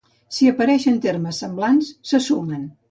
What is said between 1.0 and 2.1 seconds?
termes semblants,